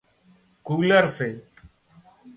ڪُولر 0.65 1.05
سي 1.15 1.29